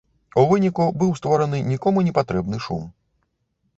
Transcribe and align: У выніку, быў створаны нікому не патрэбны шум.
У 0.43 0.45
выніку, 0.51 0.87
быў 1.03 1.11
створаны 1.21 1.57
нікому 1.71 2.05
не 2.11 2.17
патрэбны 2.19 2.57
шум. 2.69 2.83